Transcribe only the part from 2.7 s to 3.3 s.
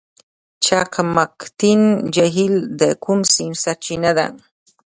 د کوم